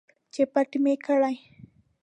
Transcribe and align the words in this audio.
چې 0.33 0.41
پټه 0.53 0.77
مې 0.83 0.93
کړي 1.05 1.35